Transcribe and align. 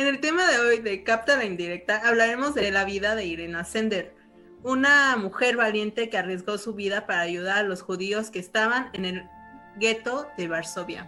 En 0.00 0.06
el 0.06 0.18
tema 0.18 0.50
de 0.50 0.58
hoy 0.58 0.78
de 0.78 1.04
Capta 1.04 1.36
la 1.36 1.44
Indirecta 1.44 2.00
hablaremos 2.08 2.54
de 2.54 2.70
la 2.70 2.86
vida 2.86 3.14
de 3.14 3.26
Irena 3.26 3.64
Sender, 3.64 4.14
una 4.62 5.14
mujer 5.18 5.58
valiente 5.58 6.08
que 6.08 6.16
arriesgó 6.16 6.56
su 6.56 6.72
vida 6.72 7.06
para 7.06 7.20
ayudar 7.20 7.58
a 7.58 7.62
los 7.64 7.82
judíos 7.82 8.30
que 8.30 8.38
estaban 8.38 8.88
en 8.94 9.04
el 9.04 9.28
gueto 9.76 10.26
de 10.38 10.48
Varsovia. 10.48 11.06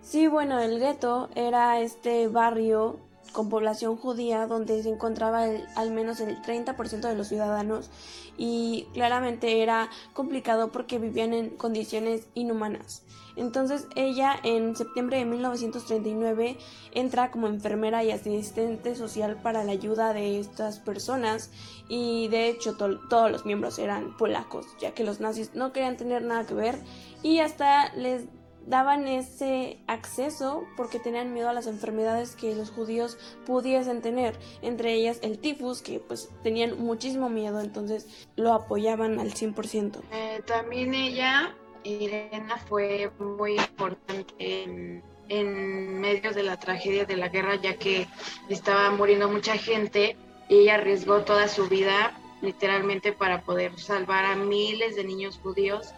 Sí, 0.00 0.28
bueno, 0.28 0.60
el 0.60 0.78
gueto 0.78 1.28
era 1.34 1.78
este 1.80 2.26
barrio 2.26 3.00
con 3.32 3.48
población 3.48 3.96
judía 3.96 4.46
donde 4.46 4.82
se 4.82 4.88
encontraba 4.88 5.46
al 5.74 5.90
menos 5.90 6.20
el 6.20 6.40
30% 6.42 7.00
de 7.00 7.14
los 7.14 7.28
ciudadanos 7.28 7.90
y 8.38 8.86
claramente 8.92 9.62
era 9.62 9.88
complicado 10.12 10.72
porque 10.72 10.98
vivían 10.98 11.32
en 11.32 11.50
condiciones 11.50 12.26
inhumanas. 12.34 13.02
Entonces 13.36 13.86
ella 13.96 14.34
en 14.42 14.74
septiembre 14.76 15.18
de 15.18 15.26
1939 15.26 16.56
entra 16.92 17.30
como 17.30 17.48
enfermera 17.48 18.02
y 18.02 18.10
asistente 18.10 18.94
social 18.96 19.36
para 19.42 19.62
la 19.62 19.72
ayuda 19.72 20.14
de 20.14 20.40
estas 20.40 20.78
personas 20.78 21.50
y 21.88 22.28
de 22.28 22.48
hecho 22.48 22.76
todos 22.76 23.30
los 23.30 23.44
miembros 23.44 23.78
eran 23.78 24.16
polacos 24.16 24.66
ya 24.80 24.92
que 24.92 25.04
los 25.04 25.20
nazis 25.20 25.54
no 25.54 25.72
querían 25.72 25.98
tener 25.98 26.22
nada 26.22 26.46
que 26.46 26.54
ver 26.54 26.78
y 27.22 27.40
hasta 27.40 27.94
les 27.94 28.24
daban 28.66 29.06
ese 29.06 29.78
acceso 29.86 30.64
porque 30.76 30.98
tenían 30.98 31.32
miedo 31.32 31.48
a 31.48 31.52
las 31.52 31.66
enfermedades 31.66 32.34
que 32.36 32.54
los 32.54 32.70
judíos 32.70 33.16
pudiesen 33.46 34.02
tener, 34.02 34.38
entre 34.62 34.94
ellas 34.94 35.18
el 35.22 35.38
tifus, 35.38 35.82
que 35.82 36.00
pues 36.00 36.28
tenían 36.42 36.78
muchísimo 36.78 37.28
miedo, 37.28 37.60
entonces 37.60 38.28
lo 38.36 38.52
apoyaban 38.52 39.18
al 39.18 39.32
100%. 39.32 40.00
Eh, 40.12 40.42
también 40.46 40.94
ella, 40.94 41.54
Irena, 41.84 42.58
fue 42.68 43.10
muy 43.18 43.56
importante 43.56 44.34
en, 44.38 45.02
en 45.28 46.00
medio 46.00 46.32
de 46.32 46.42
la 46.42 46.58
tragedia 46.58 47.04
de 47.04 47.16
la 47.16 47.28
guerra, 47.28 47.56
ya 47.56 47.76
que 47.76 48.06
estaba 48.48 48.90
muriendo 48.90 49.28
mucha 49.28 49.56
gente 49.56 50.16
y 50.48 50.60
ella 50.60 50.74
arriesgó 50.74 51.22
toda 51.22 51.48
su 51.48 51.68
vida 51.68 52.16
literalmente 52.42 53.12
para 53.12 53.40
poder 53.42 53.78
salvar 53.78 54.24
a 54.24 54.36
miles 54.36 54.96
de 54.96 55.04
niños 55.04 55.38
judíos 55.42 55.94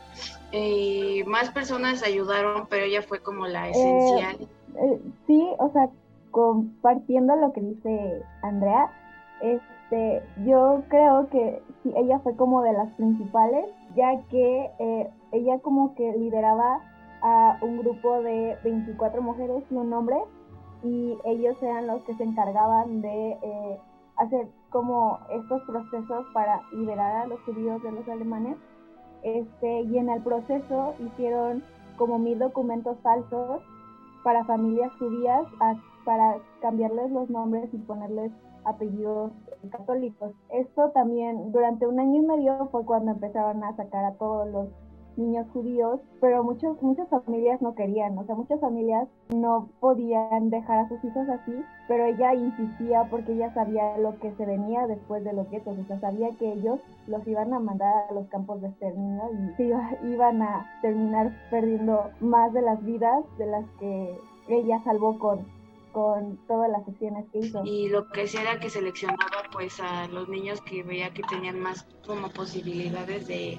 y 0.52 1.22
más 1.26 1.50
personas 1.50 2.02
ayudaron, 2.02 2.66
pero 2.68 2.84
ella 2.84 3.02
fue 3.02 3.20
como 3.20 3.46
la 3.46 3.68
eh, 3.68 3.70
esencial. 3.72 4.48
Eh, 4.76 5.00
sí, 5.26 5.48
o 5.58 5.70
sea, 5.72 5.90
compartiendo 6.30 7.36
lo 7.36 7.52
que 7.52 7.60
dice 7.60 8.22
Andrea, 8.42 8.90
este, 9.40 10.22
yo 10.46 10.82
creo 10.88 11.28
que 11.30 11.62
sí, 11.82 11.92
ella 11.96 12.18
fue 12.20 12.34
como 12.36 12.62
de 12.62 12.72
las 12.72 12.90
principales, 12.94 13.66
ya 13.94 14.20
que 14.30 14.70
eh, 14.78 15.10
ella 15.32 15.58
como 15.58 15.94
que 15.94 16.12
lideraba 16.16 16.80
a 17.20 17.58
un 17.62 17.78
grupo 17.78 18.22
de 18.22 18.56
24 18.62 19.20
mujeres 19.20 19.64
y 19.70 19.74
un 19.74 19.92
hombre, 19.92 20.16
y 20.84 21.18
ellos 21.24 21.56
eran 21.60 21.88
los 21.88 22.02
que 22.04 22.14
se 22.14 22.22
encargaban 22.22 23.02
de 23.02 23.36
hacer 24.16 24.46
como 24.70 25.18
estos 25.30 25.62
procesos 25.62 26.26
para 26.32 26.62
liberar 26.72 27.16
a 27.16 27.26
los 27.26 27.40
judíos 27.42 27.82
de 27.82 27.92
los 27.92 28.08
alemanes 28.08 28.56
este, 29.22 29.80
y 29.82 29.98
en 29.98 30.10
el 30.10 30.22
proceso 30.22 30.94
hicieron 30.98 31.62
como 31.96 32.18
mil 32.18 32.38
documentos 32.38 32.96
falsos 33.02 33.62
para 34.22 34.44
familias 34.44 34.92
judías 34.98 35.42
para 36.04 36.38
cambiarles 36.60 37.10
los 37.10 37.28
nombres 37.28 37.72
y 37.72 37.78
ponerles 37.78 38.32
apellidos 38.64 39.32
católicos. 39.70 40.32
Esto 40.50 40.90
también 40.90 41.52
durante 41.52 41.86
un 41.86 41.98
año 41.98 42.22
y 42.22 42.26
medio 42.26 42.68
fue 42.70 42.84
cuando 42.84 43.12
empezaron 43.12 43.64
a 43.64 43.74
sacar 43.76 44.04
a 44.04 44.14
todos 44.14 44.48
los 44.48 44.68
niños 45.18 45.46
judíos, 45.52 46.00
pero 46.20 46.44
muchos, 46.44 46.80
muchas 46.80 47.08
familias 47.08 47.60
no 47.60 47.74
querían, 47.74 48.16
o 48.16 48.24
sea, 48.24 48.34
muchas 48.34 48.60
familias 48.60 49.08
no 49.34 49.68
podían 49.80 50.50
dejar 50.50 50.78
a 50.78 50.88
sus 50.88 51.02
hijos 51.04 51.28
así, 51.28 51.52
pero 51.88 52.06
ella 52.06 52.34
insistía 52.34 53.08
porque 53.10 53.32
ella 53.32 53.52
sabía 53.52 53.98
lo 53.98 54.18
que 54.20 54.32
se 54.36 54.46
venía 54.46 54.86
después 54.86 55.24
de 55.24 55.32
los 55.32 55.50
guetos, 55.50 55.76
o 55.78 55.84
sea, 55.86 56.00
sabía 56.00 56.30
que 56.38 56.52
ellos 56.52 56.78
los 57.06 57.26
iban 57.26 57.52
a 57.52 57.58
mandar 57.58 57.92
a 58.08 58.14
los 58.14 58.28
campos 58.28 58.60
de 58.62 58.68
exterminio 58.68 59.22
y 59.32 59.54
se 59.56 59.64
iban 60.04 60.42
a 60.42 60.66
terminar 60.82 61.36
perdiendo 61.50 62.10
más 62.20 62.52
de 62.52 62.62
las 62.62 62.82
vidas 62.84 63.24
de 63.38 63.46
las 63.46 63.64
que 63.80 64.16
ella 64.48 64.80
salvó 64.84 65.18
con, 65.18 65.46
con 65.92 66.38
todas 66.46 66.70
las 66.70 66.84
sesiones 66.84 67.26
que 67.32 67.40
hizo. 67.40 67.64
Y 67.64 67.88
lo 67.88 68.08
que 68.08 68.22
hacía 68.22 68.42
era 68.42 68.60
que 68.60 68.70
seleccionaba 68.70 69.42
pues 69.52 69.80
a 69.80 70.06
los 70.08 70.28
niños 70.28 70.60
que 70.62 70.82
veía 70.82 71.12
que 71.12 71.22
tenían 71.22 71.60
más 71.60 71.84
como 72.06 72.28
posibilidades 72.30 73.26
de 73.26 73.58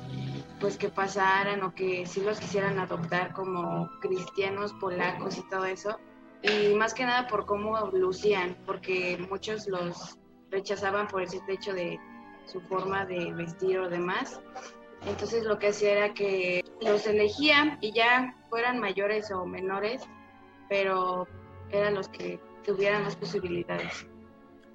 pues 0.59 0.77
que 0.77 0.89
pasaran 0.89 1.63
o 1.63 1.73
que 1.73 2.05
sí 2.05 2.21
los 2.21 2.39
quisieran 2.39 2.79
adoptar 2.79 3.33
como 3.33 3.89
cristianos 4.01 4.73
polacos 4.73 5.37
y 5.37 5.49
todo 5.49 5.65
eso. 5.65 5.97
Y 6.41 6.73
más 6.75 6.93
que 6.93 7.05
nada 7.05 7.27
por 7.27 7.45
cómo 7.45 7.77
lucían, 7.91 8.57
porque 8.65 9.17
muchos 9.29 9.67
los 9.67 10.17
rechazaban 10.51 11.07
por 11.07 11.21
el 11.21 11.29
hecho 11.47 11.73
de 11.73 11.99
su 12.45 12.61
forma 12.61 13.05
de 13.05 13.33
vestir 13.33 13.79
o 13.79 13.89
demás. 13.89 14.39
Entonces 15.05 15.43
lo 15.43 15.59
que 15.59 15.67
hacía 15.69 15.91
era 15.91 16.13
que 16.13 16.63
los 16.81 17.05
elegían 17.07 17.77
y 17.81 17.93
ya 17.93 18.35
fueran 18.49 18.79
mayores 18.79 19.31
o 19.31 19.45
menores, 19.45 20.01
pero 20.67 21.27
eran 21.71 21.93
los 21.93 22.07
que 22.09 22.39
tuvieran 22.65 23.03
más 23.03 23.15
posibilidades. 23.15 24.05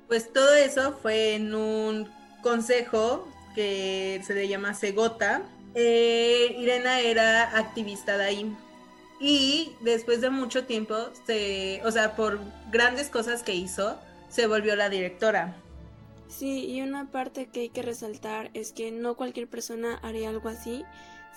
Pues 0.08 0.32
todo 0.32 0.54
eso 0.54 0.92
fue 0.92 1.34
en 1.34 1.54
un 1.54 2.10
consejo 2.42 3.26
que 3.54 4.20
se 4.24 4.34
le 4.34 4.48
llama 4.48 4.74
Segota, 4.74 5.42
eh, 5.74 6.56
Irena 6.58 7.00
era 7.00 7.56
activista 7.56 8.16
de 8.18 8.24
ahí. 8.24 8.56
Y 9.20 9.72
después 9.80 10.20
de 10.20 10.30
mucho 10.30 10.64
tiempo, 10.64 10.96
se, 11.26 11.80
o 11.84 11.90
sea, 11.90 12.16
por 12.16 12.40
grandes 12.70 13.08
cosas 13.08 13.42
que 13.42 13.54
hizo, 13.54 13.98
se 14.28 14.46
volvió 14.46 14.76
la 14.76 14.88
directora. 14.88 15.56
Sí, 16.28 16.66
y 16.66 16.82
una 16.82 17.10
parte 17.10 17.46
que 17.46 17.60
hay 17.60 17.68
que 17.68 17.82
resaltar 17.82 18.50
es 18.54 18.72
que 18.72 18.90
no 18.90 19.14
cualquier 19.14 19.48
persona 19.48 19.98
haría 20.02 20.30
algo 20.30 20.48
así 20.48 20.84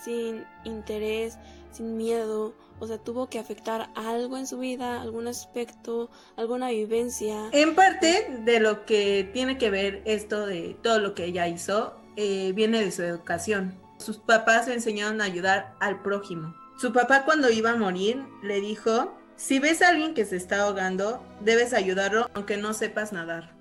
sin 0.03 0.43
interés, 0.63 1.37
sin 1.71 1.97
miedo, 1.97 2.53
o 2.79 2.87
sea, 2.87 2.97
tuvo 2.97 3.29
que 3.29 3.39
afectar 3.39 3.89
algo 3.95 4.37
en 4.37 4.47
su 4.47 4.59
vida, 4.59 5.01
algún 5.01 5.27
aspecto, 5.27 6.09
alguna 6.35 6.69
vivencia. 6.69 7.49
En 7.51 7.75
parte 7.75 8.27
de 8.43 8.59
lo 8.59 8.85
que 8.85 9.29
tiene 9.33 9.57
que 9.57 9.69
ver 9.69 10.01
esto 10.05 10.45
de 10.45 10.75
todo 10.81 10.99
lo 10.99 11.15
que 11.15 11.25
ella 11.25 11.47
hizo, 11.47 11.95
eh, 12.15 12.51
viene 12.53 12.83
de 12.83 12.91
su 12.91 13.03
educación. 13.03 13.75
Sus 14.07 14.19
papás 14.19 14.69
le 14.69 14.73
enseñaron 14.73 15.19
a 15.19 15.25
ayudar 15.25 15.75
al 15.81 16.01
prójimo. 16.01 16.56
Su 16.78 16.94
papá 16.94 17.25
cuando 17.25 17.50
iba 17.50 17.72
a 17.72 17.75
morir 17.75 18.25
le 18.41 18.62
dijo, 18.62 19.12
si 19.35 19.59
ves 19.59 19.81
a 19.81 19.90
alguien 19.90 20.13
que 20.13 20.23
se 20.23 20.38
está 20.38 20.62
ahogando, 20.62 21.22
debes 21.41 21.73
ayudarlo 21.73 22.29
aunque 22.34 22.56
no 22.56 22.72
sepas 22.73 23.12
nadar. 23.12 23.53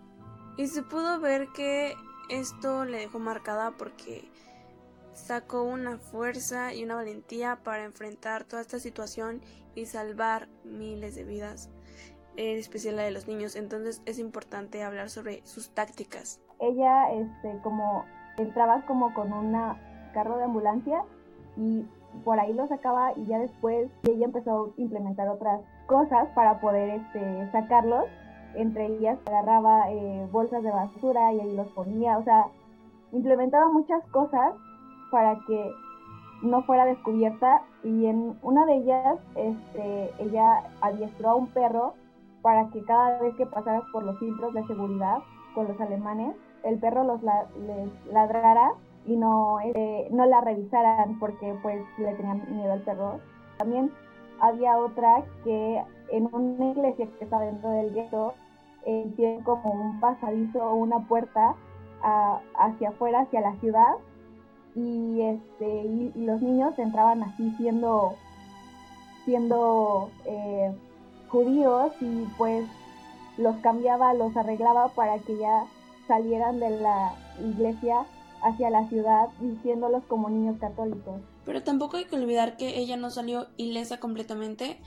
Y 0.57 0.69
se 0.69 0.85
pudo 0.85 1.19
ver 1.19 1.49
que 1.53 1.97
esto 2.31 2.85
le 2.85 2.99
dejó 2.99 3.19
marcada 3.19 3.73
porque 3.77 4.31
sacó 5.15 5.65
una 5.65 5.99
fuerza 5.99 6.73
y 6.73 6.85
una 6.85 6.95
valentía 6.95 7.59
para 7.65 7.83
enfrentar 7.83 8.45
toda 8.45 8.63
esta 8.63 8.79
situación 8.79 9.43
y 9.75 9.87
salvar 9.87 10.47
miles 10.63 11.17
de 11.17 11.25
vidas, 11.25 11.71
en 12.37 12.57
especial 12.57 12.95
la 12.95 13.03
de 13.03 13.11
los 13.11 13.27
niños. 13.27 13.57
Entonces 13.57 14.01
es 14.07 14.21
importante 14.21 14.85
hablar 14.85 15.11
sobre 15.11 15.45
sus 15.45 15.71
tácticas. 15.71 16.39
Ella, 16.61 17.11
este, 17.15 17.61
como 17.65 18.05
entraba 18.39 18.87
como 18.87 19.13
con 19.13 19.33
una 19.33 19.96
carro 20.13 20.39
de 20.39 20.45
ambulancia 20.45 21.03
y 21.57 21.87
por 22.25 22.39
ahí 22.39 22.53
lo 22.53 22.67
sacaba 22.69 23.13
y 23.17 23.27
ya 23.27 23.39
después 23.39 23.91
ella 24.05 24.27
empezó 24.27 24.67
a 24.77 24.81
implementar 24.81 25.29
otras 25.29 25.61
cosas 25.87 26.29
para 26.35 26.61
poder 26.61 27.01
este, 27.01 27.51
sacarlos. 27.53 28.05
Entre 28.55 28.87
ellas 28.87 29.19
agarraba 29.27 29.91
eh, 29.91 30.27
bolsas 30.33 30.63
de 30.63 30.71
basura 30.71 31.33
y 31.35 31.41
ahí 31.41 31.57
los 31.57 31.69
ponía, 31.69 32.17
o 32.17 32.25
sea, 32.25 32.47
implementaba 33.13 33.69
muchas 33.69 34.03
cosas 34.09 34.55
para 35.11 35.39
que 35.47 35.73
no 36.43 36.63
fuera 36.63 36.85
descubierta 36.85 37.63
y 37.83 38.07
en 38.07 38.39
una 38.43 38.67
de 38.67 38.77
ellas 38.77 39.19
este, 39.35 40.11
ella 40.19 40.65
adiestró 40.81 41.31
a 41.31 41.35
un 41.35 41.49
perro 41.49 41.95
para 42.43 42.69
que 42.69 42.83
cada 42.85 43.19
vez 43.21 43.35
que 43.37 43.47
pasara 43.47 43.83
por 43.93 44.05
los 44.05 44.19
filtros 44.19 44.55
de 44.55 44.67
seguridad 44.67 45.19
con 45.55 45.69
los 45.69 45.81
alemanes, 45.81 46.35
el 46.65 46.79
perro 46.79 47.05
los 47.05 47.23
les 47.23 48.13
ladrara 48.13 48.73
y 49.07 49.17
no, 49.17 49.59
eh, 49.61 50.09
no 50.11 50.27
la 50.27 50.41
revisaran 50.41 51.19
porque 51.19 51.55
pues 51.63 51.81
le 51.99 52.15
tenían 52.15 52.43
miedo 52.57 52.73
al 52.73 52.85
terror. 52.85 53.21
También 53.59 53.91
había 54.41 54.79
otra 54.79 55.25
que 55.45 55.83
en 56.11 56.29
una 56.33 56.71
iglesia 56.73 57.07
que 57.19 57.25
está 57.25 57.39
dentro 57.41 57.71
del 57.71 57.95
gueto 57.95 58.35
eh, 58.85 59.11
tiene 59.17 59.43
como 59.45 59.73
un 59.73 60.01
pasadizo 60.01 60.71
o 60.71 60.75
una 60.75 61.01
puerta 61.07 61.55
hacia 62.57 62.91
afuera, 62.91 63.21
hacia 63.21 63.41
la 63.41 63.57
ciudad 63.57 63.95
y 64.77 65.23
este 65.23 66.13
los 66.15 66.41
niños 66.43 66.79
entraban 66.79 67.23
así 67.23 67.51
siendo 67.57 68.15
siendo 69.25 70.11
eh, 70.27 70.73
judíos 71.29 71.93
y 72.01 72.27
pues 72.37 72.65
los 73.39 73.57
cambiaba, 73.57 74.15
los 74.15 74.37
arreglaba 74.37 74.89
para 74.89 75.19
que 75.19 75.37
ya 75.37 75.65
salieran 76.07 76.61
de 76.61 76.71
la 76.71 77.13
iglesia 77.41 78.07
hacia 78.47 78.71
la 78.71 78.89
ciudad 78.89 79.29
diciéndolos 79.41 80.05
como 80.05 80.31
niños 80.31 80.59
católicos. 80.61 81.21
Pero 81.45 81.63
tampoco 81.63 81.97
hay 81.97 82.05
que 82.05 82.17
olvidar 82.17 82.57
que 82.57 82.79
ella 82.79 82.97
no 82.97 83.11
salió 83.11 83.49
ilesa 83.57 83.99
completamente 83.99 84.79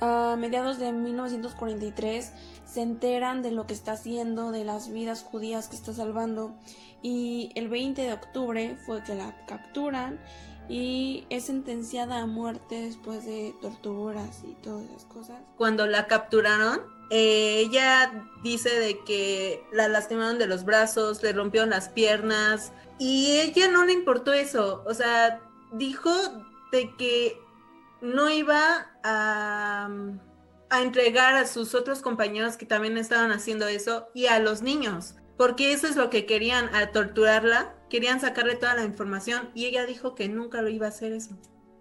A 0.00 0.36
mediados 0.38 0.78
de 0.78 0.92
1943 0.92 2.32
se 2.64 2.82
enteran 2.82 3.42
de 3.42 3.50
lo 3.50 3.66
que 3.66 3.72
está 3.72 3.92
haciendo, 3.92 4.50
de 4.50 4.64
las 4.64 4.90
vidas 4.92 5.22
judías 5.22 5.68
que 5.68 5.76
está 5.76 5.92
salvando 5.94 6.54
y 7.02 7.50
el 7.54 7.68
20 7.68 8.02
de 8.02 8.12
octubre 8.12 8.76
fue 8.84 9.02
que 9.04 9.14
la 9.14 9.34
capturan 9.46 10.18
y 10.68 11.26
es 11.30 11.44
sentenciada 11.44 12.20
a 12.20 12.26
muerte 12.26 12.82
después 12.82 13.24
de 13.24 13.54
torturas 13.60 14.42
y 14.44 14.54
todas 14.62 14.84
esas 14.84 15.04
cosas. 15.04 15.36
Cuando 15.56 15.86
la 15.86 16.06
capturaron, 16.06 16.80
eh, 17.10 17.64
ella 17.66 18.28
dice 18.42 18.80
de 18.80 19.04
que 19.04 19.64
la 19.72 19.88
lastimaron 19.88 20.38
de 20.38 20.46
los 20.46 20.64
brazos, 20.64 21.22
le 21.22 21.32
rompieron 21.32 21.70
las 21.70 21.88
piernas 21.88 22.72
y 22.98 23.38
ella 23.38 23.68
no 23.70 23.84
le 23.84 23.92
importó 23.92 24.32
eso, 24.32 24.82
o 24.86 24.94
sea, 24.94 25.40
dijo 25.72 26.10
de 26.72 26.94
que 26.96 27.40
no 28.00 28.28
iba 28.28 28.90
a, 29.04 29.88
a 30.70 30.82
entregar 30.82 31.34
a 31.36 31.46
sus 31.46 31.74
otros 31.74 32.00
compañeros 32.00 32.56
que 32.56 32.66
también 32.66 32.98
estaban 32.98 33.30
haciendo 33.30 33.68
eso 33.68 34.08
y 34.14 34.26
a 34.26 34.38
los 34.40 34.62
niños, 34.62 35.14
porque 35.36 35.72
eso 35.72 35.86
es 35.86 35.96
lo 35.96 36.10
que 36.10 36.26
querían, 36.26 36.74
a 36.74 36.92
torturarla, 36.92 37.74
querían 37.90 38.20
sacarle 38.20 38.56
toda 38.56 38.74
la 38.74 38.84
información 38.84 39.50
y 39.54 39.66
ella 39.66 39.84
dijo 39.84 40.14
que 40.14 40.28
nunca 40.28 40.62
lo 40.62 40.68
iba 40.68 40.86
a 40.86 40.90
hacer 40.90 41.12
eso. 41.12 41.36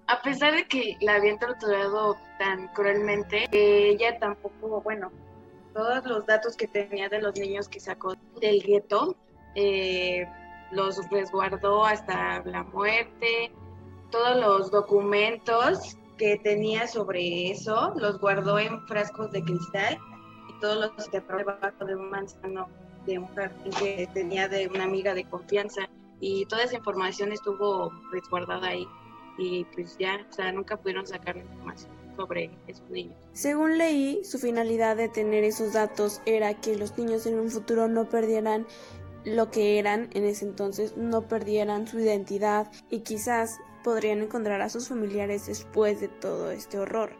A 0.07 0.21
pesar 0.21 0.53
de 0.53 0.67
que 0.67 0.97
la 1.01 1.15
habían 1.15 1.39
torturado 1.39 2.17
tan 2.37 2.67
cruelmente, 2.69 3.47
ella 3.51 4.19
tampoco, 4.19 4.81
bueno, 4.81 5.11
todos 5.73 6.05
los 6.05 6.25
datos 6.25 6.55
que 6.55 6.67
tenía 6.67 7.09
de 7.09 7.21
los 7.21 7.35
niños 7.39 7.67
que 7.67 7.79
sacó 7.79 8.15
del 8.39 8.61
gueto, 8.61 9.15
eh, 9.55 10.27
los 10.71 10.97
resguardó 11.09 11.85
hasta 11.85 12.43
la 12.43 12.63
muerte, 12.63 13.51
todos 14.11 14.37
los 14.37 14.71
documentos 14.71 15.97
que 16.17 16.37
tenía 16.37 16.87
sobre 16.87 17.51
eso, 17.51 17.93
los 17.97 18.19
guardó 18.19 18.59
en 18.59 18.85
frascos 18.87 19.31
de 19.31 19.43
cristal 19.43 19.97
y 20.49 20.59
todos 20.59 20.91
los 20.95 21.05
enterró 21.05 21.37
debajo 21.39 21.85
de 21.85 21.95
un 21.95 22.09
manzano 22.09 22.69
de 23.05 23.19
un 23.19 23.27
jardín 23.35 23.71
que 23.79 24.09
tenía 24.13 24.47
de 24.47 24.67
una 24.67 24.83
amiga 24.83 25.13
de 25.13 25.25
confianza 25.25 25.89
y 26.19 26.45
toda 26.45 26.63
esa 26.63 26.75
información 26.75 27.31
estuvo 27.31 27.91
resguardada 28.11 28.67
ahí 28.67 28.87
y 29.37 29.65
pues 29.65 29.97
ya, 29.97 30.25
o 30.29 30.33
sea, 30.33 30.51
nunca 30.51 30.77
pudieron 30.77 31.05
sacar 31.05 31.37
información 31.37 31.91
sobre 32.15 32.49
esos 32.67 32.89
niños. 32.89 33.15
Según 33.33 33.77
leí, 33.77 34.23
su 34.23 34.39
finalidad 34.39 34.95
de 34.95 35.09
tener 35.09 35.43
esos 35.43 35.73
datos 35.73 36.21
era 36.25 36.53
que 36.53 36.77
los 36.77 36.97
niños 36.97 37.25
en 37.25 37.39
un 37.39 37.49
futuro 37.49 37.87
no 37.87 38.07
perdieran 38.07 38.65
lo 39.25 39.49
que 39.51 39.79
eran 39.79 40.09
en 40.13 40.23
ese 40.23 40.45
entonces, 40.45 40.95
no 40.95 41.27
perdieran 41.27 41.87
su 41.87 41.99
identidad 41.99 42.71
y 42.89 42.99
quizás 42.99 43.57
podrían 43.83 44.21
encontrar 44.21 44.61
a 44.61 44.69
sus 44.69 44.87
familiares 44.87 45.47
después 45.47 45.99
de 45.99 46.07
todo 46.07 46.51
este 46.51 46.77
horror. 46.79 47.17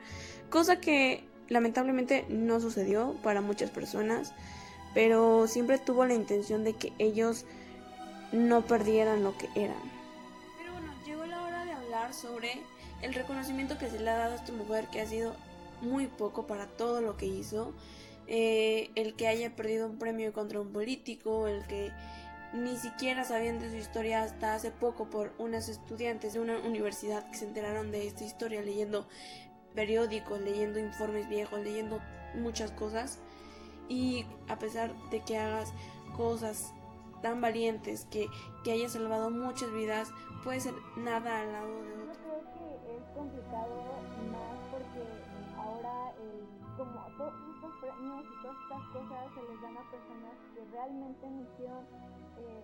Cosa 0.50 0.80
que 0.80 1.28
lamentablemente 1.50 2.26
no 2.30 2.60
sucedió 2.60 3.16
para 3.24 3.42
muchas 3.42 3.72
personas, 3.72 4.34
pero 4.96 5.46
siempre 5.46 5.78
tuvo 5.78 6.06
la 6.06 6.16
intención 6.16 6.64
de 6.64 6.74
que 6.74 6.94
ellos 6.98 7.46
no 8.32 8.66
perdieran 8.66 9.24
lo 9.24 9.38
que 9.38 9.50
eran. 9.54 9.78
Pero 10.58 10.72
bueno, 10.72 10.92
llegó 11.06 11.26
la 11.26 11.44
hora 11.44 11.66
de 11.66 11.74
hablar 11.74 12.14
sobre 12.14 12.62
el 13.02 13.14
reconocimiento 13.14 13.78
que 13.78 13.90
se 13.90 14.00
le 14.00 14.10
ha 14.10 14.18
dado 14.18 14.32
a 14.32 14.36
esta 14.38 14.54
mujer 14.54 14.88
que 14.88 15.02
ha 15.02 15.06
sido 15.06 15.36
muy 15.82 16.08
poco 16.08 16.48
para 16.48 16.66
todo 16.66 17.02
lo 17.02 17.18
que 17.18 17.26
hizo. 17.26 17.74
Eh, 18.28 18.90
el 18.96 19.16
que 19.16 19.28
haya 19.28 19.56
perdido 19.56 19.86
un 19.86 20.00
premio 20.00 20.34
contra 20.34 20.60
un 20.62 20.72
político, 20.72 21.48
el 21.48 21.68
que 21.68 21.92
ni 22.54 22.78
siquiera 22.78 23.26
sabían 23.26 23.60
de 23.60 23.70
su 23.70 23.76
historia 23.76 24.24
hasta 24.24 24.56
hace 24.56 24.72
poco 24.72 25.10
por 25.10 25.34
unas 25.38 25.68
estudiantes 25.68 26.34
de 26.34 26.40
una 26.40 26.58
universidad 26.60 27.30
que 27.30 27.38
se 27.38 27.46
enteraron 27.46 27.92
de 27.92 28.08
esta 28.08 28.24
historia 28.24 28.62
leyendo 28.62 29.08
periódicos, 29.76 30.40
leyendo 30.40 30.80
informes 30.80 31.28
viejos, 31.28 31.60
leyendo 31.60 32.00
muchas 32.34 32.72
cosas. 32.72 33.20
Y 33.90 34.26
a 34.48 34.58
pesar 34.58 34.94
de 35.10 35.22
que 35.22 35.38
hagas 35.38 35.74
cosas 36.16 36.74
tan 37.22 37.42
valientes, 37.42 38.06
que, 38.12 38.28
que 38.64 38.72
hayas 38.72 38.94
salvado 38.94 39.30
muchas 39.30 39.72
vidas, 39.72 40.10
puede 40.44 40.60
ser 40.60 40.74
nada 40.98 41.42
al 41.42 41.52
lado 41.52 41.82
de 41.82 41.94
otro. 41.94 42.06
Yo 42.06 42.20
creo 42.22 42.84
que 42.84 42.98
es 42.98 43.04
complicado 43.16 43.84
más 44.32 44.58
porque 44.72 45.02
ahora 45.58 46.14
como 46.78 47.00
todos 47.18 47.34
estos 47.56 47.72
premios 47.80 48.26
y 48.26 48.42
todas 48.42 48.58
estas 48.64 48.84
cosas 48.92 49.34
se 49.34 49.42
les 49.44 49.62
dan 49.62 49.78
a 49.78 49.92
personas 49.92 50.36
que 50.54 50.66
realmente 50.72 51.30
no 51.30 51.42
hicieron 51.42 51.86
eh, 52.38 52.64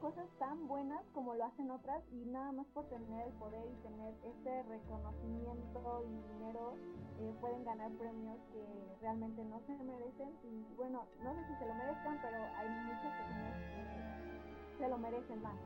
cosas 0.00 0.26
tan 0.38 0.66
buenas 0.66 1.02
como 1.14 1.34
lo 1.34 1.44
hacen 1.44 1.70
otras 1.70 2.02
y 2.12 2.24
nada 2.26 2.52
más 2.52 2.66
por 2.74 2.84
tener 2.88 3.26
el 3.26 3.32
poder 3.34 3.64
y 3.70 3.76
tener 3.82 4.14
ese 4.24 4.62
reconocimiento 4.64 6.04
y 6.06 6.34
dinero 6.34 6.74
eh, 7.18 7.34
pueden 7.40 7.64
ganar 7.64 7.90
premios 7.92 8.38
que 8.52 8.64
realmente 9.00 9.44
no 9.44 9.60
se 9.60 9.74
merecen 9.84 10.30
y 10.42 10.74
bueno, 10.76 11.06
no 11.22 11.34
sé 11.34 11.46
si 11.46 11.54
se 11.54 11.66
lo 11.66 11.74
merezcan, 11.74 12.18
pero 12.22 12.36
hay 12.36 12.68
muchas 12.68 13.12
personas 13.14 13.58
que 13.70 14.78
se 14.78 14.88
lo 14.88 14.98
merecen 14.98 15.42
más. 15.42 15.56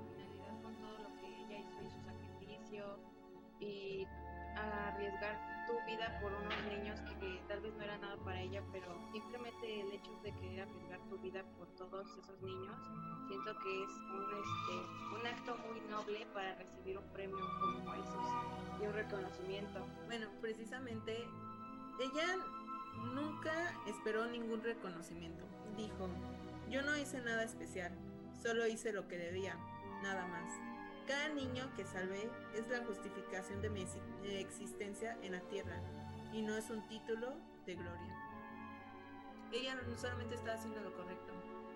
Con 0.63 0.75
todo 0.77 0.99
lo 0.99 1.21
que 1.21 1.27
ella 1.27 1.59
hizo 1.59 1.83
y 1.83 1.91
su 1.91 2.01
sacrificio 2.05 2.99
y 3.59 4.05
tu 4.05 4.90
vida 6.01 6.19
por 6.21 6.33
unos 6.33 6.63
niños 6.65 6.99
que, 7.01 7.43
tal 7.47 7.61
vez 7.61 7.75
no 7.75 7.83
era 7.83 7.99
nada 7.99 8.17
para 8.25 8.41
ella, 8.41 8.63
pero 8.73 8.87
simplemente 9.13 9.81
el 9.81 9.93
hecho 9.93 10.13
de 10.23 10.33
querer 10.37 10.63
arriesgar 10.63 11.01
tu 11.09 11.19
vida 11.19 11.43
por 11.59 11.69
todos 11.77 12.07
esos 12.17 12.41
niños, 12.41 12.75
siento 13.29 13.59
que 13.59 13.85
es 13.85 13.91
un, 13.91 14.27
este, 14.41 15.21
un 15.21 15.27
acto 15.27 15.57
muy 15.69 15.81
noble 15.91 16.27
para 16.33 16.55
recibir 16.55 16.97
un 16.97 17.05
premio 17.13 17.45
como 17.61 17.95
esos 17.95 18.81
y 18.81 18.87
un 18.87 18.93
reconocimiento. 18.95 19.87
Bueno, 20.07 20.29
precisamente 20.41 21.29
ella 22.01 22.37
nunca 23.15 23.53
esperó 23.87 24.27
ningún 24.27 24.63
reconocimiento. 24.63 25.45
Dijo, 25.77 26.09
yo 26.71 26.83
no 26.83 26.97
hice 26.97 27.21
nada 27.21 27.43
especial, 27.45 27.93
solo 28.43 28.67
hice 28.67 28.93
lo 28.93 29.07
que 29.07 29.19
debía, 29.19 29.57
nada 30.03 30.27
más. 30.29 30.70
Cada 31.11 31.29
niño 31.31 31.69
que 31.77 31.85
salvé 31.85 32.31
es 32.55 32.69
la 32.69 32.85
justificación 32.87 33.61
de 33.61 33.69
mi 33.69 33.85
existencia 34.39 35.19
en 35.25 35.33
la 35.33 35.41
tierra 35.41 35.83
y 36.33 36.41
no 36.41 36.57
es 36.57 36.71
un 36.71 36.87
título 36.87 37.33
de 37.67 37.75
gloria. 37.75 38.17
Ella 39.51 39.75
no 39.75 39.99
solamente 39.99 40.37
estaba 40.37 40.57
haciendo 40.57 40.81
lo 40.81 40.95
correcto, 40.95 41.33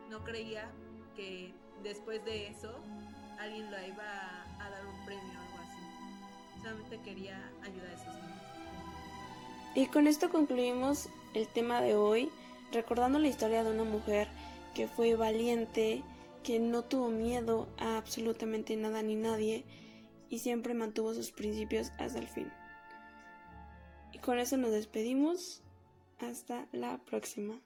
no 0.08 0.22
creía 0.22 0.70
que 1.16 1.52
después 1.82 2.24
de 2.24 2.46
eso 2.46 2.78
alguien 3.40 3.72
le 3.72 3.88
iba 3.88 4.04
a, 4.60 4.70
dar 4.70 4.86
un 4.86 5.04
premio 5.04 5.24
o 5.24 5.42
algo 5.42 5.58
así. 5.64 6.62
Solamente 6.62 7.00
quería 7.00 7.50
ayudar 7.64 7.88
a 7.88 7.92
esos 7.92 8.14
niños. 8.14 8.42
Y 9.74 9.86
con 9.86 10.06
esto 10.06 10.30
concluimos 10.30 11.08
el 11.34 11.48
tema 11.48 11.80
de 11.80 11.96
hoy, 11.96 12.30
recordando 12.70 13.18
la 13.18 13.26
historia 13.26 13.64
de 13.64 13.72
una 13.72 13.82
mujer 13.82 14.28
que 14.76 14.86
fue 14.86 15.16
valiente, 15.16 16.04
que 16.44 16.60
no 16.60 16.84
tuvo 16.84 17.08
miedo 17.08 17.68
a 17.78 17.96
absolutamente 17.96 18.76
nada 18.76 19.02
ni 19.02 19.16
nadie 19.16 19.64
y 20.28 20.38
siempre 20.38 20.74
mantuvo 20.74 21.14
sus 21.14 21.32
principios 21.32 21.90
hasta 21.98 22.20
el 22.20 22.28
fin. 22.28 22.52
Y 24.12 24.18
con 24.18 24.38
eso 24.38 24.56
nos 24.56 24.70
despedimos. 24.70 25.62
Hasta 26.20 26.68
la 26.70 26.98
próxima. 26.98 27.60